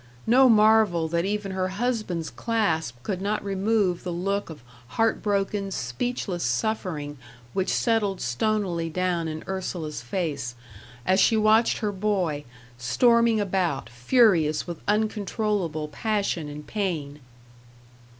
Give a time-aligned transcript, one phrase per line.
[0.25, 4.63] No marvel that even her husband's clasp could not remove the look of
[4.97, 7.19] heart broken, speechless suffering
[7.53, 10.55] which settled stonily down in Ursula's face,
[11.05, 12.45] as she watched her boy
[12.79, 17.19] storming about, furious with uncontrollable passion and pain.